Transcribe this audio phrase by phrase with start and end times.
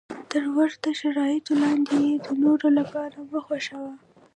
[0.31, 3.91] تر ورته شرایطو لاندې یې د نورو لپاره مه خوښوه.